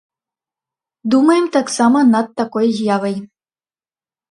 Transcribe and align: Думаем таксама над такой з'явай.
Думаем 1.11 1.45
таксама 1.59 1.99
над 2.15 2.27
такой 2.43 2.65
з'явай. 2.81 3.15